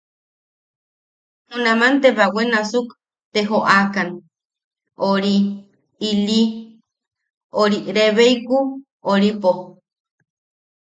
[1.49, 2.87] Junaman te bawe nasuk
[3.33, 4.09] te joʼokan
[5.09, 5.35] ori
[6.09, 6.41] ili
[7.61, 9.51] ori rebbeikuoripo.